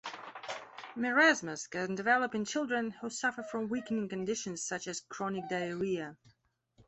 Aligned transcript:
Marasmus 0.95 1.67
can 1.67 1.93
develop 1.93 2.33
in 2.33 2.43
children 2.43 2.89
who 2.89 3.07
suffer 3.11 3.43
from 3.43 3.69
weakening 3.69 4.09
conditions 4.09 4.63
such 4.63 4.87
as 4.87 5.01
chronic 5.01 5.47
diarrhea. 5.47 6.17